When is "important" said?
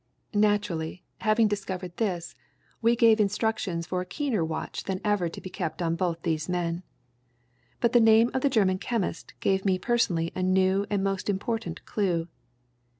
11.29-11.85